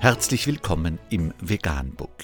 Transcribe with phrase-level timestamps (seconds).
[0.00, 2.22] Herzlich willkommen im Veganbook.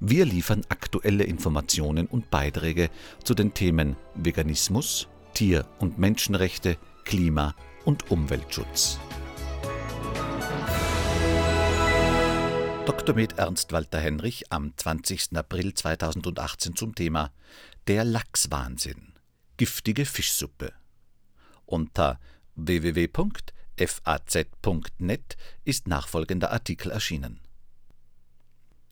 [0.00, 2.90] Wir liefern aktuelle Informationen und Beiträge
[3.22, 8.98] zu den Themen Veganismus, Tier- und Menschenrechte, Klima- und Umweltschutz.
[12.84, 13.14] Dr.
[13.14, 15.36] Med Ernst Walter Henrich am 20.
[15.36, 17.30] April 2018 zum Thema
[17.86, 19.12] Der Lachswahnsinn.
[19.56, 20.72] Giftige Fischsuppe.
[21.64, 22.18] Unter
[23.78, 27.40] www.faz.net ist nachfolgender Artikel erschienen.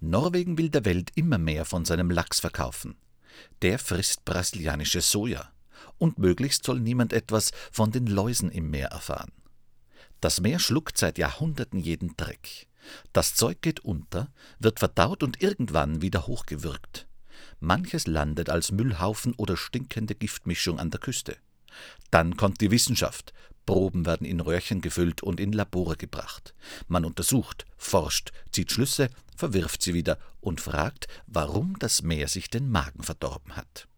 [0.01, 2.97] Norwegen will der Welt immer mehr von seinem Lachs verkaufen.
[3.63, 5.51] Der frisst brasilianische Soja.
[5.99, 9.33] Und möglichst soll niemand etwas von den Läusen im Meer erfahren.
[10.21, 12.67] Das Meer schluckt seit Jahrhunderten jeden Dreck.
[13.13, 17.07] Das Zeug geht unter, wird verdaut und irgendwann wieder hochgewürgt.
[17.61, 21.37] Manches landet als Müllhaufen oder stinkende Giftmischung an der Küste.
[22.11, 23.33] Dann kommt die Wissenschaft.
[23.67, 26.55] Proben werden in Röhrchen gefüllt und in Labore gebracht.
[26.87, 32.71] Man untersucht, forscht, zieht Schlüsse, verwirft sie wieder und fragt, warum das Meer sich den
[32.71, 33.89] Magen verdorben hat.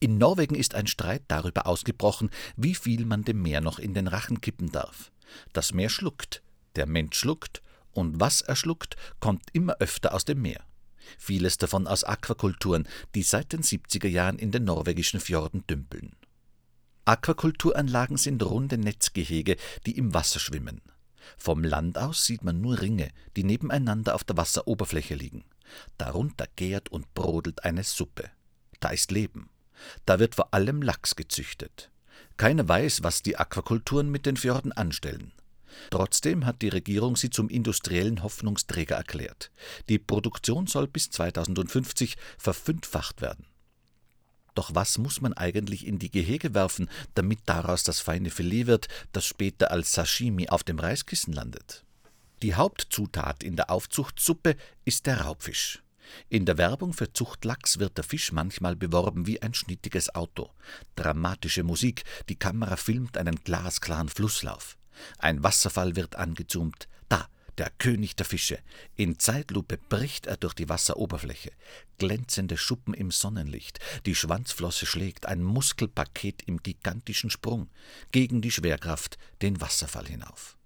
[0.00, 4.06] In Norwegen ist ein Streit darüber ausgebrochen, wie viel man dem Meer noch in den
[4.06, 5.10] Rachen kippen darf.
[5.52, 6.42] Das Meer schluckt,
[6.76, 10.62] der Mensch schluckt und was er schluckt, kommt immer öfter aus dem Meer.
[11.18, 16.14] Vieles davon aus Aquakulturen, die seit den 70er Jahren in den norwegischen Fjorden dümpeln.
[17.08, 19.56] Aquakulturanlagen sind runde Netzgehege,
[19.86, 20.82] die im Wasser schwimmen.
[21.38, 25.46] Vom Land aus sieht man nur Ringe, die nebeneinander auf der Wasseroberfläche liegen.
[25.96, 28.30] Darunter gärt und brodelt eine Suppe.
[28.80, 29.48] Da ist Leben.
[30.04, 31.90] Da wird vor allem Lachs gezüchtet.
[32.36, 35.32] Keiner weiß, was die Aquakulturen mit den Fjorden anstellen.
[35.88, 39.50] Trotzdem hat die Regierung sie zum industriellen Hoffnungsträger erklärt.
[39.88, 43.46] Die Produktion soll bis 2050 verfünffacht werden.
[44.58, 48.88] Doch was muss man eigentlich in die Gehege werfen, damit daraus das feine Filet wird,
[49.12, 51.84] das später als Sashimi auf dem Reiskissen landet?
[52.42, 55.84] Die Hauptzutat in der Aufzuchtsuppe ist der Raubfisch.
[56.28, 60.50] In der Werbung für Zuchtlachs wird der Fisch manchmal beworben wie ein schnittiges Auto.
[60.96, 64.76] Dramatische Musik, die Kamera filmt einen glasklaren Flusslauf.
[65.18, 66.88] Ein Wasserfall wird angezoomt.
[67.58, 68.60] Der König der Fische.
[68.94, 71.50] In Zeitlupe bricht er durch die Wasseroberfläche.
[71.98, 73.80] Glänzende Schuppen im Sonnenlicht.
[74.06, 77.68] Die Schwanzflosse schlägt ein Muskelpaket im gigantischen Sprung
[78.12, 80.56] gegen die Schwerkraft den Wasserfall hinauf.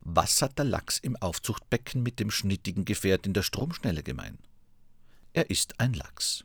[0.00, 4.38] Was hat der Lachs im Aufzuchtbecken mit dem schnittigen Gefährt in der Stromschnelle gemein?
[5.32, 6.44] Er ist ein Lachs.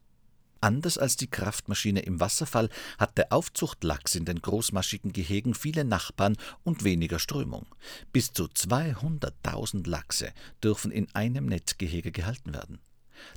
[0.62, 6.36] Anders als die Kraftmaschine im Wasserfall hat der Aufzuchtlachs in den großmaschigen Gehegen viele Nachbarn
[6.64, 7.66] und weniger Strömung.
[8.12, 12.80] Bis zu 200.000 Lachse dürfen in einem Netzgehege gehalten werden.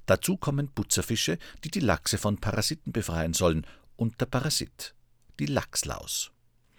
[0.07, 3.67] Dazu kommen Putzerfische, die die Lachse von Parasiten befreien sollen,
[3.97, 4.95] und der Parasit,
[5.39, 6.33] die Lachslaus.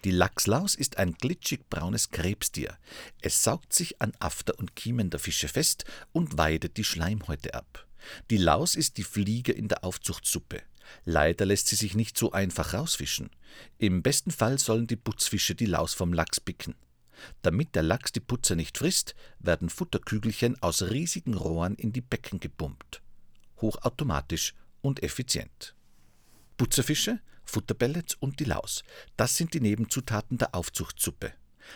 [0.03, 2.77] Die Lachslaus ist ein glitschig braunes Krebstier.
[3.21, 7.87] Es saugt sich an After und Kiemen der Fische fest und weidet die Schleimhäute ab.
[8.29, 10.61] Die Laus ist die Fliege in der Aufzuchtsuppe.
[11.05, 13.29] Leider lässt sie sich nicht so einfach rausfischen.
[13.77, 16.75] Im besten Fall sollen die Putzfische die Laus vom Lachs picken.
[17.41, 22.39] Damit der Lachs die Putzer nicht frisst, werden Futterkügelchen aus riesigen Rohren in die Becken
[22.39, 23.01] gepumpt.
[23.61, 25.75] Hochautomatisch und effizient.
[26.57, 28.83] Putzerfische, Futterpellets und die Laus,
[29.17, 31.33] das sind die Nebenzutaten der Aufzuchtsuppe.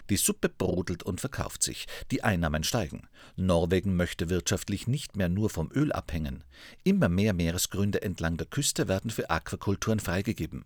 [0.10, 3.08] Die Suppe brodelt und verkauft sich, die Einnahmen steigen.
[3.36, 6.44] Norwegen möchte wirtschaftlich nicht mehr nur vom Öl abhängen.
[6.84, 10.66] Immer mehr Meeresgründe entlang der Küste werden für Aquakulturen freigegeben.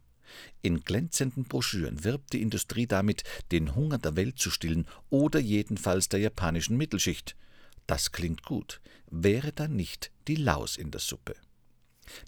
[0.62, 6.10] In glänzenden Broschüren wirbt die Industrie damit, den Hunger der Welt zu stillen oder jedenfalls
[6.10, 7.36] der japanischen Mittelschicht.
[7.88, 8.80] Das klingt gut,
[9.10, 11.36] wäre da nicht die Laus in der Suppe.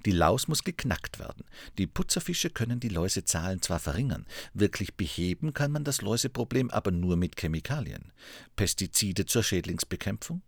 [0.06, 1.46] Die Laus muss geknackt werden.
[1.78, 7.18] Die Putzerfische können die Läusezahlen zwar verringern, wirklich beheben kann man das Läuseproblem aber nur
[7.18, 8.12] mit Chemikalien.
[8.56, 10.42] Pestizide zur Schädlingsbekämpfung?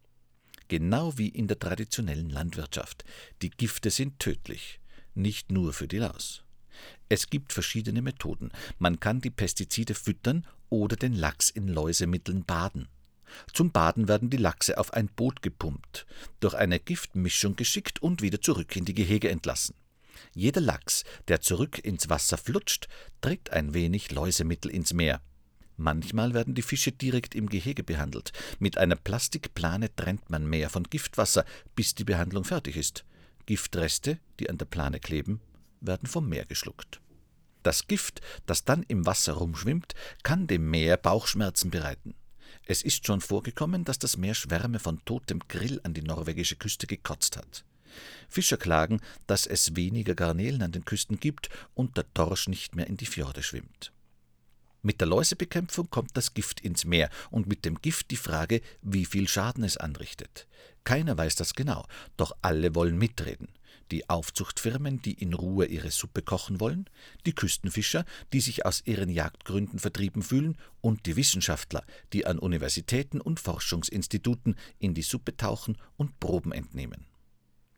[0.67, 3.03] Genau wie in der traditionellen Landwirtschaft.
[3.41, 4.79] Die Gifte sind tödlich,
[5.13, 6.43] nicht nur für die Laus.
[7.07, 8.51] Es gibt verschiedene Methoden.
[8.79, 12.87] Man kann die Pestizide füttern oder den Lachs in Läusemitteln baden.
[13.53, 16.05] Zum Baden werden die Lachse auf ein Boot gepumpt,
[16.39, 19.75] durch eine Giftmischung geschickt und wieder zurück in die Gehege entlassen.
[20.33, 22.87] Jeder Lachs, der zurück ins Wasser flutscht,
[23.21, 25.21] trägt ein wenig Läusemittel ins Meer.
[25.77, 28.31] Manchmal werden die Fische direkt im Gehege behandelt.
[28.59, 31.45] Mit einer Plastikplane trennt man Meer von Giftwasser,
[31.75, 33.03] bis die Behandlung fertig ist.
[33.45, 35.41] Giftreste, die an der Plane kleben,
[35.81, 37.01] werden vom Meer geschluckt.
[37.61, 42.15] Das Gift, das dann im Wasser rumschwimmt, kann dem Meer Bauchschmerzen bereiten.
[42.65, 46.87] Es ist schon vorgekommen, dass das Meer Schwärme von totem Grill an die norwegische Küste
[46.87, 47.63] gekotzt hat.
[48.27, 52.87] Fischer klagen, dass es weniger Garnelen an den Küsten gibt und der Dorsch nicht mehr
[52.87, 53.91] in die Fjorde schwimmt.
[54.81, 59.05] Mit der Läusebekämpfung kommt das Gift ins Meer und mit dem Gift die Frage, wie
[59.05, 60.47] viel Schaden es anrichtet.
[60.83, 61.87] Keiner weiß das genau,
[62.17, 63.47] doch alle wollen mitreden.
[63.91, 66.89] Die Aufzuchtfirmen, die in Ruhe ihre Suppe kochen wollen,
[67.25, 68.03] die Küstenfischer,
[68.33, 71.83] die sich aus ihren Jagdgründen vertrieben fühlen, und die Wissenschaftler,
[72.13, 77.05] die an Universitäten und Forschungsinstituten in die Suppe tauchen und Proben entnehmen.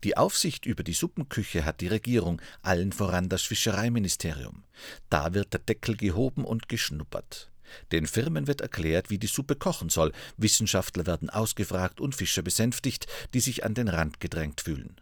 [0.03, 4.63] Die Aufsicht über die Suppenküche hat die Regierung, allen voran das Fischereiministerium.
[5.09, 7.51] Da wird der Deckel gehoben und geschnuppert.
[7.91, 13.07] Den Firmen wird erklärt, wie die Suppe kochen soll, Wissenschaftler werden ausgefragt und Fischer besänftigt,
[13.33, 15.01] die sich an den Rand gedrängt fühlen.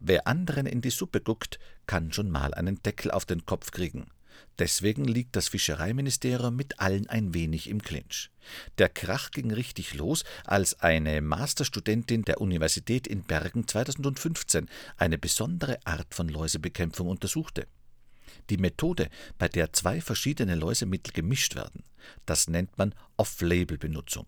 [0.00, 4.06] Wer anderen in die Suppe guckt, kann schon mal einen Deckel auf den Kopf kriegen.
[4.58, 8.30] Deswegen liegt das Fischereiministerium mit allen ein wenig im Clinch.
[8.78, 15.78] Der Krach ging richtig los, als eine Masterstudentin der Universität in Bergen 2015 eine besondere
[15.84, 17.66] Art von Läusebekämpfung untersuchte.
[18.48, 21.82] Die Methode, bei der zwei verschiedene Läusemittel gemischt werden,
[22.24, 24.26] das nennt man Off-Label-Benutzung.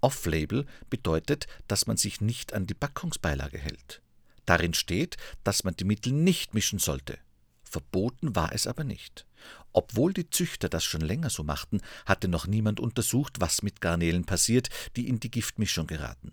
[0.00, 4.02] Off-Label bedeutet, dass man sich nicht an die Packungsbeilage hält.
[4.50, 7.18] Darin steht, dass man die Mittel nicht mischen sollte.
[7.62, 9.24] Verboten war es aber nicht.
[9.72, 14.24] Obwohl die Züchter das schon länger so machten, hatte noch niemand untersucht, was mit Garnelen
[14.24, 16.32] passiert, die in die Giftmischung geraten.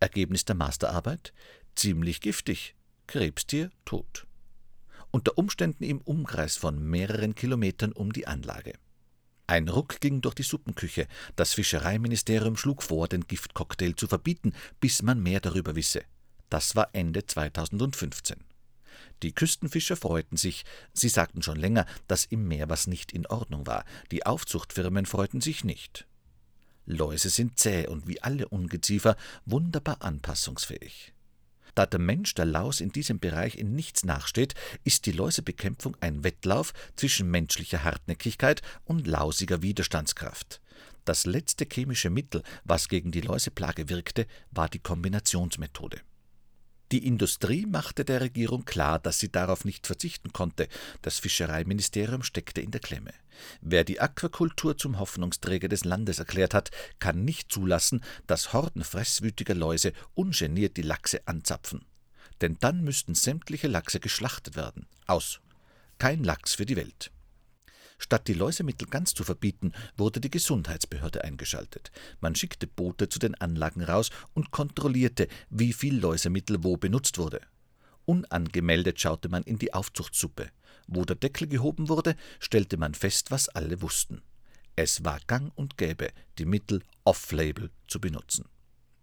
[0.00, 1.32] Ergebnis der Masterarbeit?
[1.76, 2.74] Ziemlich giftig.
[3.06, 4.26] Krebstier tot.
[5.12, 8.72] Unter Umständen im Umkreis von mehreren Kilometern um die Anlage.
[9.46, 11.06] Ein Ruck ging durch die Suppenküche.
[11.36, 16.02] Das Fischereiministerium schlug vor, den Giftcocktail zu verbieten, bis man mehr darüber wisse.
[16.52, 18.36] Das war Ende 2015.
[19.22, 23.66] Die Küstenfischer freuten sich, sie sagten schon länger, dass im Meer was nicht in Ordnung
[23.66, 26.06] war, die Aufzuchtfirmen freuten sich nicht.
[26.84, 29.16] Läuse sind zäh und wie alle Ungeziefer
[29.46, 31.14] wunderbar anpassungsfähig.
[31.74, 34.52] Da der Mensch der Laus in diesem Bereich in nichts nachsteht,
[34.84, 40.60] ist die Läusebekämpfung ein Wettlauf zwischen menschlicher Hartnäckigkeit und lausiger Widerstandskraft.
[41.06, 46.02] Das letzte chemische Mittel, was gegen die Läuseplage wirkte, war die Kombinationsmethode.
[46.92, 50.68] Die Industrie machte der Regierung klar, dass sie darauf nicht verzichten konnte.
[51.00, 53.14] Das Fischereiministerium steckte in der Klemme.
[53.62, 59.54] Wer die Aquakultur zum Hoffnungsträger des Landes erklärt hat, kann nicht zulassen, dass Horden fresswütiger
[59.54, 61.86] Läuse ungeniert die Lachse anzapfen.
[62.42, 64.86] Denn dann müssten sämtliche Lachse geschlachtet werden.
[65.06, 65.40] Aus.
[65.96, 67.10] Kein Lachs für die Welt.
[68.02, 71.92] Statt die Läusemittel ganz zu verbieten, wurde die Gesundheitsbehörde eingeschaltet.
[72.20, 77.40] Man schickte Boote zu den Anlagen raus und kontrollierte, wie viel Läusemittel wo benutzt wurde.
[78.04, 80.50] Unangemeldet schaute man in die Aufzuchtsuppe.
[80.88, 84.20] Wo der Deckel gehoben wurde, stellte man fest, was alle wussten.
[84.74, 86.08] Es war gang und gäbe,
[86.38, 88.46] die Mittel off-label zu benutzen.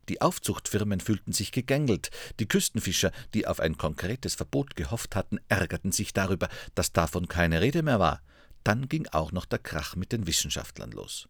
[0.09, 2.11] Die Aufzuchtfirmen fühlten sich gegängelt.
[2.41, 7.61] Die Küstenfischer, die auf ein konkretes Verbot gehofft hatten, ärgerten sich darüber, dass davon keine
[7.61, 8.21] Rede mehr war.
[8.63, 11.27] Dann ging auch noch der Krach mit den Wissenschaftlern los.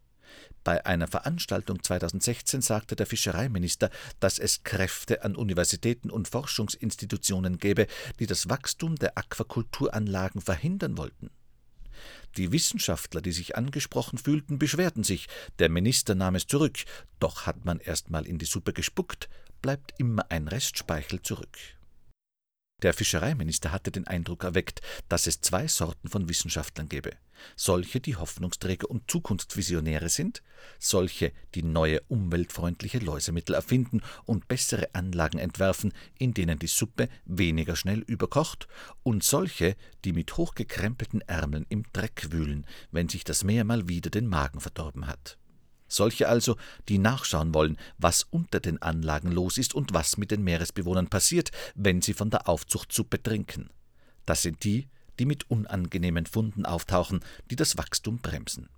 [0.62, 3.90] Bei einer Veranstaltung 2016 sagte der Fischereiminister,
[4.20, 7.86] dass es Kräfte an Universitäten und Forschungsinstitutionen gäbe,
[8.18, 11.30] die das Wachstum der Aquakulturanlagen verhindern wollten.
[12.36, 15.26] Die Wissenschaftler, die sich angesprochen fühlten, beschwerten sich,
[15.58, 16.78] der Minister nahm es zurück,
[17.18, 19.28] doch hat man erst mal in die Suppe gespuckt,
[19.62, 21.58] bleibt immer ein Restspeichel zurück.
[22.82, 27.12] Der Fischereiminister hatte den Eindruck erweckt, dass es zwei Sorten von Wissenschaftlern gäbe.
[27.56, 30.42] Solche, die Hoffnungsträger und Zukunftsvisionäre sind,
[30.78, 37.76] solche, die neue umweltfreundliche Läusemittel erfinden und bessere Anlagen entwerfen, in denen die Suppe weniger
[37.76, 38.68] schnell überkocht,
[39.02, 44.10] und solche, die mit hochgekrempelten Ärmeln im Dreck wühlen, wenn sich das Meer mal wieder
[44.10, 45.39] den Magen verdorben hat.
[45.90, 46.56] Solche also,
[46.88, 51.50] die nachschauen wollen, was unter den Anlagen los ist und was mit den Meeresbewohnern passiert,
[51.74, 53.70] wenn sie von der Aufzuchtsuppe trinken.
[54.24, 57.20] Das sind die, die mit unangenehmen Funden auftauchen,
[57.50, 58.68] die das Wachstum bremsen.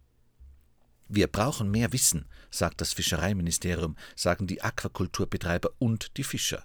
[1.07, 6.65] Wir brauchen mehr Wissen, sagt das Fischereiministerium, sagen die Aquakulturbetreiber und die Fischer.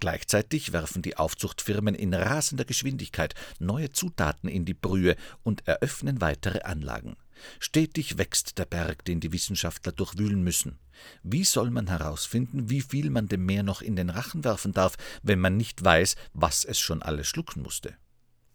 [0.00, 6.62] Gleichzeitig werfen die Aufzuchtfirmen in rasender Geschwindigkeit neue Zutaten in die Brühe und eröffnen weitere
[6.62, 7.14] Anlagen.
[7.58, 10.78] Stetig wächst der Berg, den die Wissenschaftler durchwühlen müssen.
[11.22, 14.96] Wie soll man herausfinden, wie viel man dem Meer noch in den Rachen werfen darf,
[15.22, 17.96] wenn man nicht weiß, was es schon alles schlucken musste?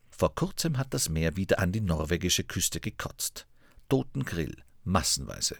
[0.09, 3.47] Vor kurzem hat das Meer wieder an die norwegische Küste gekotzt.
[3.87, 5.57] Toten Grill, massenweise.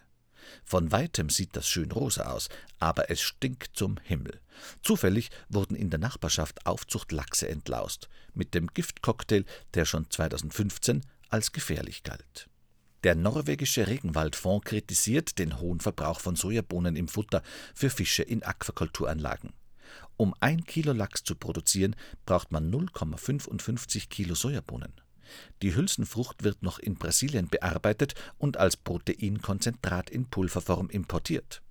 [0.63, 2.49] Von weitem sieht das schön rosa aus,
[2.79, 4.41] aber es stinkt zum Himmel.
[4.83, 12.03] Zufällig wurden in der Nachbarschaft Aufzuchtlachse entlaust, mit dem Giftcocktail, der schon 2015 als gefährlich
[12.03, 12.48] galt.
[13.03, 19.53] Der norwegische Regenwaldfonds kritisiert den hohen Verbrauch von Sojabohnen im Futter für Fische in Aquakulturanlagen.
[20.17, 24.93] Um ein Kilo Lachs zu produzieren, braucht man 0,55 Kilo Sojabohnen.
[25.61, 31.61] Die Hülsenfrucht wird noch in Brasilien bearbeitet und als Proteinkonzentrat in Pulverform importiert.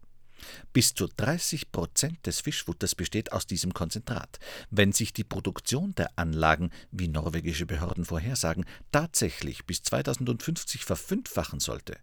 [0.72, 4.38] Bis zu 30 Prozent des Fischfutters besteht aus diesem Konzentrat.
[4.70, 11.96] Wenn sich die Produktion der Anlagen, wie norwegische Behörden vorhersagen, tatsächlich bis 2050 verfünffachen sollte,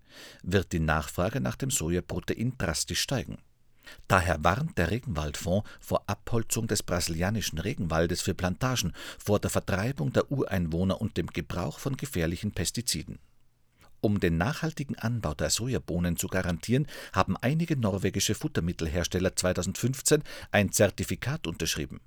[0.44, 3.38] wird die Nachfrage nach dem Sojaprotein drastisch steigen.
[4.08, 10.32] Daher warnt der Regenwaldfonds vor Abholzung des brasilianischen Regenwaldes für Plantagen, vor der Vertreibung der
[10.32, 13.20] Ureinwohner und dem Gebrauch von gefährlichen Pestiziden.
[14.06, 20.22] Um den nachhaltigen Anbau der Sojabohnen zu garantieren, haben einige norwegische Futtermittelhersteller 2015
[20.52, 22.00] ein Zertifikat unterschrieben.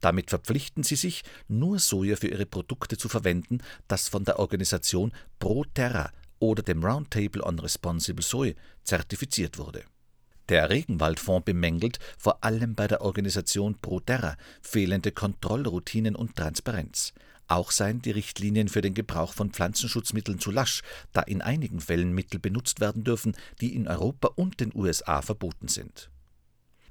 [0.00, 3.58] Damit verpflichten sie sich, nur Soja für ihre Produkte zu verwenden,
[3.88, 9.82] das von der Organisation ProTerra oder dem Roundtable on Responsible Soy zertifiziert wurde.
[10.48, 17.12] Der Regenwaldfonds bemängelt, vor allem bei der Organisation ProTerra, fehlende Kontrollroutinen und Transparenz.
[17.48, 20.82] Auch seien die Richtlinien für den Gebrauch von Pflanzenschutzmitteln zu lasch,
[21.12, 25.68] da in einigen Fällen Mittel benutzt werden dürfen, die in Europa und den USA verboten
[25.68, 26.10] sind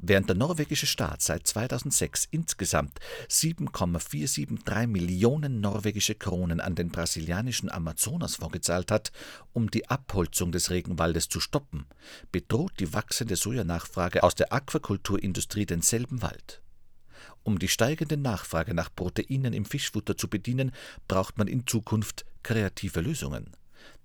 [0.01, 8.53] während der norwegische Staat seit 2006 insgesamt 7,473 Millionen norwegische Kronen an den brasilianischen Amazonasfonds
[8.53, 9.12] gezahlt hat,
[9.53, 11.86] um die Abholzung des Regenwaldes zu stoppen,
[12.31, 16.62] bedroht die wachsende Sojanachfrage aus der Aquakulturindustrie denselben Wald.
[17.43, 20.71] Um die steigende Nachfrage nach Proteinen im Fischfutter zu bedienen,
[21.07, 23.51] braucht man in Zukunft kreative Lösungen.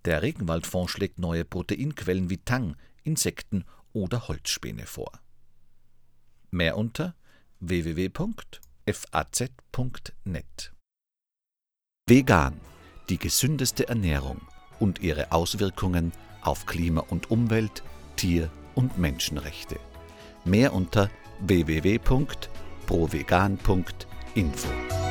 [0.04, 5.12] Der Regenwaldfonds schlägt neue Proteinquellen wie Tang, Insekten oder Holzspäne vor.
[6.50, 7.14] Mehr unter
[7.61, 8.52] www.faz.net.
[12.08, 12.61] Vegan,
[13.08, 14.40] die gesündeste Ernährung
[14.78, 17.82] und ihre Auswirkungen auf Klima und Umwelt,
[18.16, 19.80] Tier- und Menschenrechte.
[20.44, 21.11] Mehr unter
[22.87, 25.06] www.provegan.info.